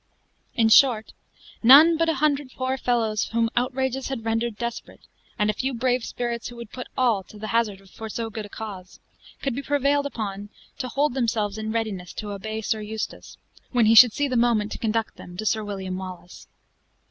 [0.55, 1.13] In short,
[1.61, 5.01] none but about a hundred poor fellows whom outrages had rendered desperate,
[5.37, 8.47] and a few brave spirits who would put all to the hazard for so good
[8.47, 8.99] a cause,
[9.43, 13.37] could be prevailed on to hold themselves in readiness to obey Sir Eustace,
[13.73, 16.47] when he should see the moment to conduct them to Sir William Wallace.